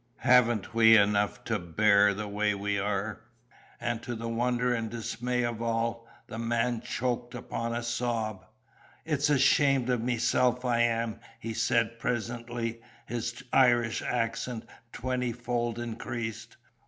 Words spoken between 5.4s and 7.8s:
of all, the man choked upon